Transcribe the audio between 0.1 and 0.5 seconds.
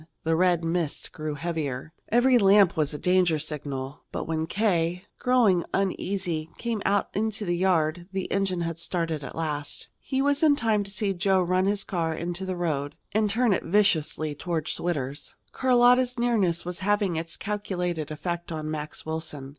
The